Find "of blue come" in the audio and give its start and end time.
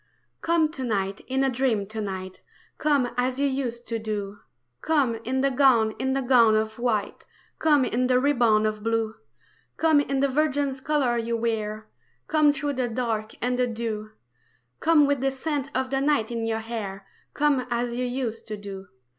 8.65-9.99